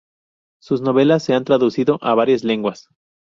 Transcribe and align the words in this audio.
Sus 0.59 0.81
novelas 0.81 1.21
se 1.21 1.35
han 1.35 1.43
traducido 1.43 1.99
a 2.01 2.15
varias 2.15 2.43
lenguas. 2.43 2.87